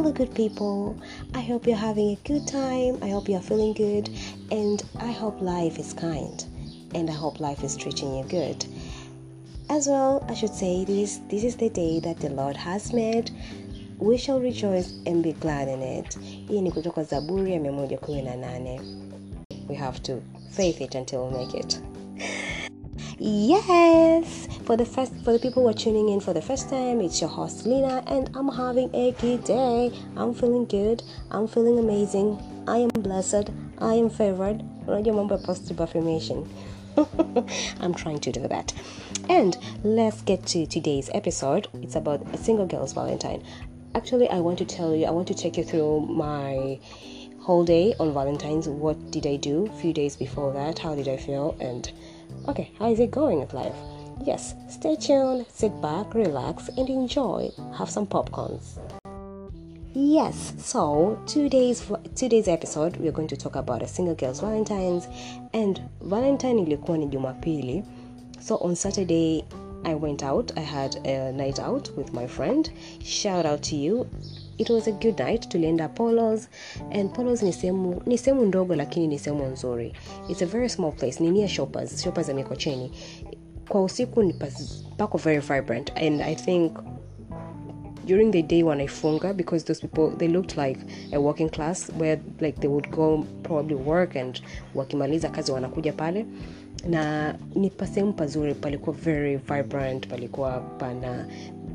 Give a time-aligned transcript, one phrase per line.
[0.00, 0.96] Hello, good people.
[1.34, 2.96] I hope you're having a good time.
[3.02, 4.08] I hope you're feeling good.
[4.50, 6.42] And I hope life is kind.
[6.94, 8.64] And I hope life is treating you good.
[9.68, 13.30] As well, I should say this this is the day that the Lord has made.
[13.98, 16.16] We shall rejoice and be glad in it.
[16.48, 18.80] Hii ni kutoka Zaburi ya 118.
[19.68, 21.78] We have to faith it until we make it.
[23.22, 27.02] Yes, for the first for the people who are tuning in for the first time,
[27.02, 29.92] it's your host Lina, and I'm having a good day.
[30.16, 31.02] I'm feeling good.
[31.30, 32.42] I'm feeling amazing.
[32.66, 33.50] I am blessed.
[33.76, 34.62] I am favored.
[34.86, 36.48] Mambo ya positive affirmation.
[37.80, 38.72] I'm trying to do that.
[39.28, 41.68] And let's get to today's episode.
[41.82, 43.44] It's about a single girl's Valentine.
[43.94, 46.80] Actually, I want to tell you, I want to take you through my
[47.40, 48.66] whole day on Valentine's.
[48.66, 49.66] What did I do?
[49.66, 51.54] A few days before that, how did I feel?
[51.60, 51.92] And
[52.48, 53.74] okay, how is it going at life?
[54.24, 57.50] Yes, stay tuned, sit back, relax, and enjoy.
[57.78, 58.78] Have some popcorns.
[59.92, 65.08] Yes, so today's today's episode we're going to talk about a single girl's Valentine's
[65.52, 67.84] and Valentine ilikuwa ni Jumapili.
[68.40, 69.44] So on Saturday
[69.84, 70.52] I went out.
[70.56, 72.70] I had a night out with my friend.
[73.02, 74.06] Shout out to you.
[74.60, 75.48] It was a good night.
[75.48, 76.48] Tulienda Polos
[76.92, 77.42] and Polos
[78.06, 79.92] ni sehemu ndogo lakini ni sehemu nzuri.
[80.28, 81.22] It's a very small place.
[81.22, 82.02] Ni near Shoppers.
[82.02, 82.90] Shoppers ya Mikocheni.
[83.68, 84.34] Kwa usiku ni
[84.96, 86.72] pako very vibrant and I think
[88.06, 90.80] during the day wanaifunga because those people they looked like
[91.12, 94.42] a working class where like they would go probably work and
[94.74, 96.26] wakimaliza kazi wanakuja pale
[96.88, 101.26] na ni pasehemu pazuri palikuwa very vibrant palikuwa pana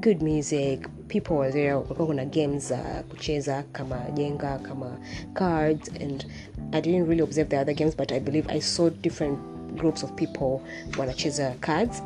[0.00, 4.98] good music people were there kulikuwa kuna games za uh, kucheza kama jenga kama
[5.34, 6.26] cards and
[6.72, 9.38] i didn't really observe the other games but i believe i saw different
[9.76, 10.60] groups of people
[10.98, 12.02] wanacheza cards.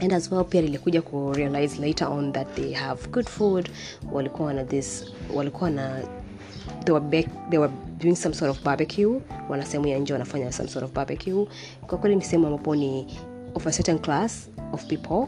[0.00, 3.70] And as well pia nilikuja kurealize later on that they have good food.
[4.12, 6.00] Walikuwa na this walikuwa na
[6.84, 9.20] they were, bake, they were doing some sort of barbecue.
[9.48, 11.46] Wana sehemu ya nje wanafanya some sort of barbecue.
[11.86, 13.06] Kwa kweli ni sehemu ambapo ni
[13.54, 15.26] of a certain class of people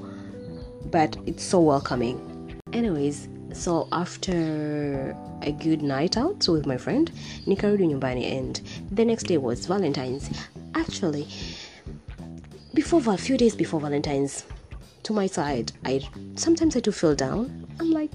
[0.87, 2.19] but it's so welcoming.
[2.73, 7.11] Anyways so after a good night out with my friend
[7.47, 8.61] nikarudi nyumbani and
[8.93, 10.31] the next day was valentines.
[10.75, 11.27] Actually
[12.75, 14.45] before a few days before valentines
[15.03, 16.01] to my side i
[16.37, 17.67] sometimes i do feel down.
[17.81, 18.11] I'm like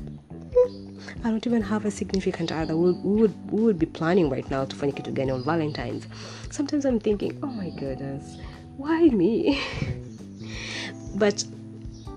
[0.55, 2.77] "Hmm, i don't even have a significant other.
[2.77, 6.07] We, would we would be planning right now to kitu gani on valentines.
[6.51, 8.37] Sometimes i'm thinking oh my goodness
[8.77, 9.59] why me?
[11.15, 11.45] But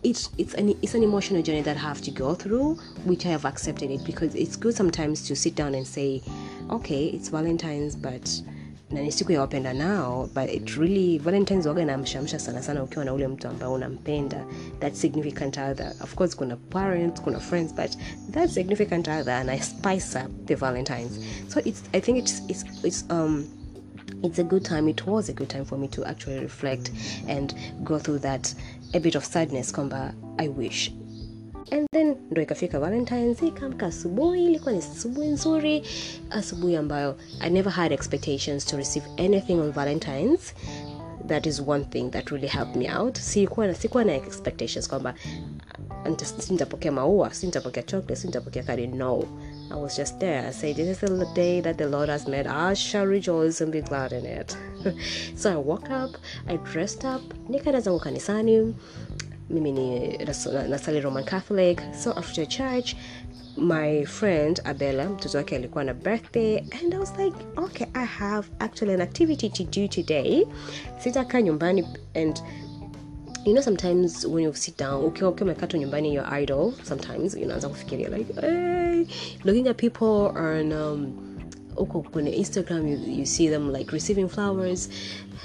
[0.02, 3.30] it's it's an it's an emotional journey that I have to go through, which I
[3.30, 6.22] have accepted it because it's good sometimes to sit down and say,
[6.70, 8.28] okay, it's Valentine's, but
[8.90, 10.28] na ni siku ya wapenda nao.
[10.34, 14.44] But it really valentines waga namshamsha sana sana ukiwa na ule mtu ambao unampenda.
[14.80, 15.92] That significant other.
[16.00, 17.96] Of course kuna parents kuna friends but
[18.30, 21.18] that significant other and i spice up the valentines.
[21.48, 23.46] So it's i think it's it's it's um
[24.22, 24.88] it's a good time.
[24.88, 26.90] It was a good time for me to actually reflect
[27.28, 27.54] and
[27.84, 28.52] go through that
[28.92, 30.92] a bit of sadness kwamba i wish.
[31.70, 35.82] And then ndo ikafika valentines ikamka asubuhi ilikuwa ni asubuhi nzuri
[36.30, 40.54] asubuhi ambayo i never had expectations to receive anything on valentines.
[41.26, 43.18] That is one thing that really helped me out.
[43.18, 45.14] Sikuwa na, sikuwa na expectations kwamba
[46.38, 49.24] sintapokea maua sintapokea chocolate sintapokea kadi no
[49.70, 50.46] i was just there.
[50.46, 52.46] I say this is the day that the lord has made.
[52.46, 54.56] I shall rejoice and be glad in it.
[55.36, 56.10] So i woke up
[56.46, 58.74] i dressed up nikaenda zangu
[59.50, 59.72] mimi
[60.68, 61.80] nasali roman catholic.
[61.94, 62.96] So after church
[63.56, 68.48] my friend abella mtoto wake alikuwa na birthday and i was like okay i have
[68.60, 70.46] actually an activity to do today.
[70.98, 71.84] Sitakaa nyumbani
[72.14, 72.42] and
[73.48, 77.34] you know sometimes when you sit down ukiwa ukiwa umekaa tu nyumbani your idol sometimes
[77.34, 79.06] unaanza kufikiria like hey,
[79.44, 81.12] looking at people on um,
[81.76, 84.90] uko instagram you, you see them like receiving flowers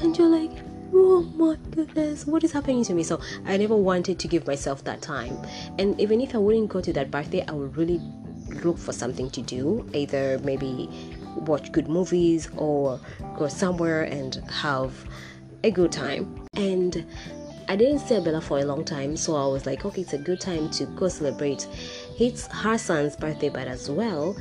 [0.04, 0.54] and you're like
[0.94, 3.04] oh my goodness what is happening to me?
[3.04, 5.38] So i never wanted to give myself that time.
[5.80, 8.02] And even if i wouldn't go to that birthday i would really
[8.64, 10.90] look for something to do either maybe
[11.48, 13.00] watch good movies or
[13.38, 14.92] go somewhere and have
[15.64, 16.46] a good time.
[16.56, 17.06] And
[17.68, 20.18] I didn't see Bella for a long time, so I was like, okay, it's a
[20.18, 21.68] good time to go celebrate.
[22.20, 24.36] It's her son's birthday, but as well,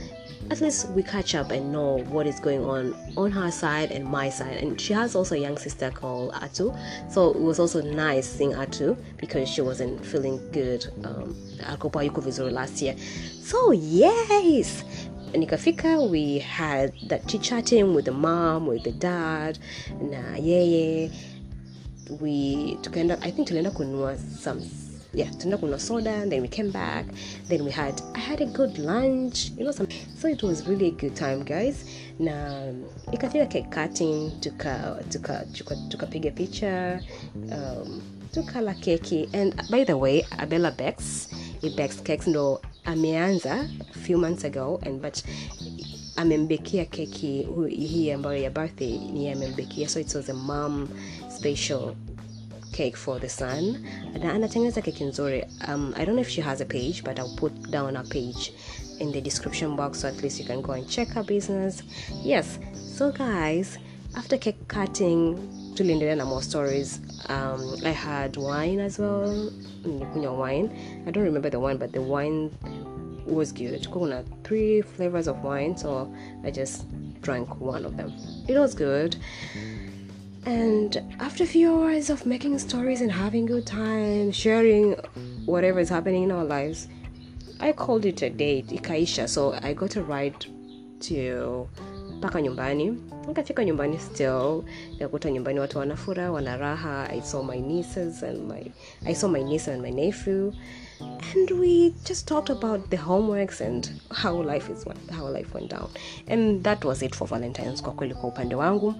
[0.50, 4.04] at least we catch up and know what is going on on her side and
[4.04, 4.56] my side.
[4.56, 6.76] And she has also a young sister called Atu,
[7.10, 10.86] so it was also nice seeing Atu because she wasn't feeling good.
[11.04, 11.36] Um,
[11.66, 12.96] alikuwa yuko vizuri last year.
[13.42, 14.84] So yes,
[15.32, 19.58] nikafika we had that chit chatting with the mom with the dad
[20.00, 21.10] na yeye
[22.20, 24.62] we tukaenda i think tulienda kununua some
[25.14, 27.06] yeah tulienda kunywa soda then we came back
[27.48, 29.88] then we had i had a good lunch you know some,
[30.22, 31.84] so it was really a good time guys.
[32.18, 32.62] Na
[33.12, 37.00] ikafika cake cutting tuka tuka tuka tukapiga picha
[37.34, 38.02] um,
[38.32, 41.28] tukala keki and by the way abella bex
[41.76, 43.68] bakes cakes ndo ameanza
[44.06, 45.18] few months ago and but
[46.16, 50.88] amembekia keki hii ambayo ya birthday ni amembekia so it was a mom
[51.42, 51.96] special
[52.72, 53.84] cake for the son.
[54.20, 55.44] Na anatengeneza keki nzuri.
[55.68, 58.52] Um, i don't know if she has a page but i'll put down a page
[59.00, 61.82] in the description box so at least you can go and check her business.
[62.22, 62.58] Yes
[62.96, 63.78] so guys
[64.16, 65.36] after cake cutting
[65.74, 67.00] to tuliendelea na more stories.
[67.28, 69.50] Um, i had wine as well.
[69.84, 70.70] Wine.
[71.06, 72.50] I don't remember the wine but the wine
[73.26, 73.82] was good.
[73.92, 76.06] Kuna three flavors of wine so
[76.44, 76.86] i just
[77.20, 78.12] drank one of them.
[78.48, 79.16] It was good
[80.46, 84.92] and after a few hours of making stories and having good time sharing
[85.46, 86.88] whatever is happening in our lives
[87.60, 89.28] i called it a day ikaisha.
[89.28, 90.46] So i got a ride
[91.00, 91.68] to
[92.18, 92.98] mpaka nyumbani.
[93.28, 97.08] Nikafika nyumbani still nikakuta nyumbani watu wanafura wana raha.
[97.10, 98.64] I saw my nieces and my
[99.06, 100.52] i saw my niece and my nephew.
[101.00, 105.88] And we just talked about the homeworks and how life is how life went down.
[106.28, 108.94] And that was it for valentines kwa kweli kwa upande wangu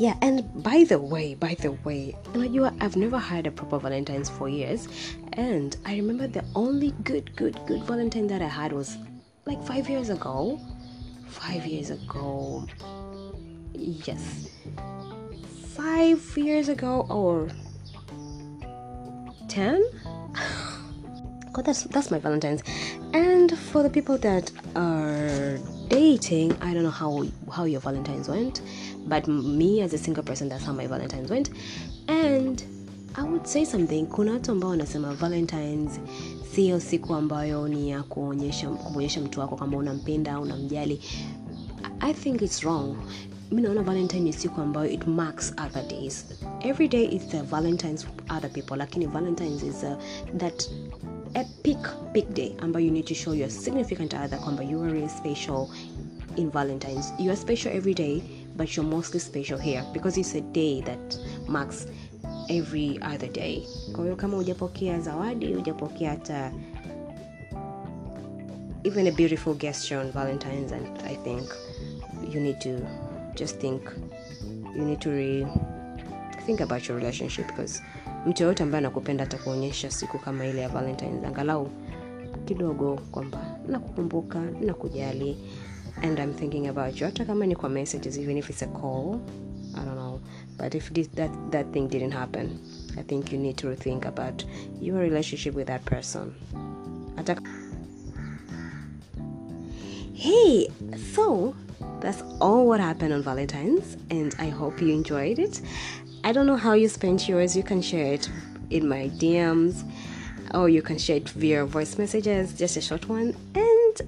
[0.00, 4.28] yeah and by the way by the way unajua i've never had a proper valentines
[4.30, 4.88] for years
[5.34, 8.96] and i remember the only good good good valentine that i had was
[9.46, 10.60] like five years ago.
[11.28, 12.66] Five years ago.
[13.72, 14.50] Yes.
[15.74, 17.48] Five years ago or
[19.48, 19.82] ten?
[21.52, 22.62] God, that's that's my Valentine's.
[23.12, 25.58] And for the people that are
[25.90, 28.62] dating, I don't know how how your Valentine's went,
[29.08, 31.50] but me as a single person, that's how my Valentine's went.
[32.08, 32.62] And
[33.16, 34.06] I would say something.
[34.06, 36.00] Kuna watu ambao wanasema Valentine's
[36.54, 41.00] sio siku ambayo ni ya kuonyesha kumwonyesha mtu wako kama unampenda unamjali.
[42.00, 42.96] I think it's wrong.
[43.50, 46.24] mi naona valentine ni siku ambayo it marks other days
[46.60, 48.06] every day is the valentines
[48.36, 49.92] other people lakini valentines is uh,
[50.38, 50.70] that
[51.62, 51.78] peak
[52.12, 55.70] peak day ambayo you need to show your significant other kwamba you are really special
[56.36, 57.12] in valentines.
[57.18, 58.22] You are special every day
[58.56, 61.18] but you're mostly special here because it's a day that
[61.48, 61.86] marks
[62.48, 63.66] every other day.
[63.92, 66.52] Kwa hiyo kama hujapokea zawadi hujapokea hata
[68.84, 71.42] even a beautiful gesture on valentines and i think
[72.34, 72.70] you need to
[73.36, 73.82] just think
[74.76, 75.46] you need to re
[76.46, 77.82] think about your relationship because
[78.26, 81.24] mtu yoyote ambaye anakupenda atakuonyesha siku kama ile ya valentines.
[81.24, 81.70] Angalau
[82.44, 85.36] kidogo kwamba nakukumbuka nakujali
[86.02, 87.06] and i'm thinking about you.
[87.06, 89.18] Hata kama ni kwa messages even if it's a call
[89.74, 90.20] i don't know.
[90.58, 92.58] But if this, that, that thing didn't happen
[92.98, 94.44] i think you need to think about
[94.80, 96.32] your relationship with that person.
[97.16, 97.36] Hata
[100.14, 100.68] Hey,
[101.14, 101.54] so
[102.00, 105.62] that's all what happened on Valentine's, and I hope you enjoyed it.
[106.22, 107.56] I don't know how you spent yours.
[107.56, 108.28] You can share it
[108.70, 109.82] in my DMs,
[110.54, 114.00] or you can share it via voice messages, just a short one, and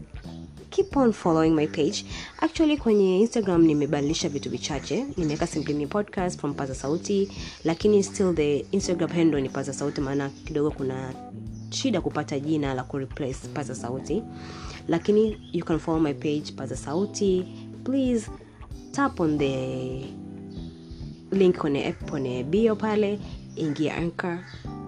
[0.70, 2.04] keep on following my page.
[2.40, 5.06] Actually kwenye instagram nimebadilisha vitu vichache.
[5.16, 7.28] Nimeweka simply me podcast from paza sauti
[7.64, 11.14] lakini still the instagram handle ni paza sauti maana kidogo kuna
[11.70, 14.22] shida kupata jina la kureplace paza sauti.
[14.88, 17.44] Lakini you can follow my page paza sauti.
[17.84, 18.30] Please
[18.92, 20.04] tap on the
[21.32, 23.18] link kwenye kwenye bio pale
[23.56, 24.38] ingia anchor.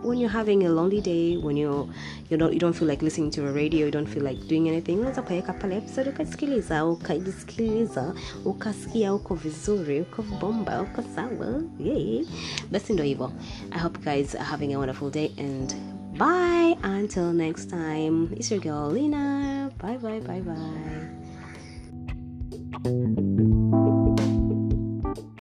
[0.05, 1.89] When you're having a lonely day when you
[2.31, 4.69] you don't, you don't feel like listening to a radio you don't feel like doing
[4.69, 11.63] anything unaweza ukaweka pale episode ukasikiliza ukajisikiliza ukasikia uko vizuri uko bomba uko sawa.
[11.81, 12.25] Yay.
[12.71, 13.33] basi ndo hivyo.
[13.71, 15.75] I hope you guys are having a wonderful day and
[16.19, 16.77] bye.
[17.01, 18.29] Until next time.
[18.37, 19.71] It's your girl lina.
[19.83, 20.43] Bye bye bye
[22.83, 23.75] bye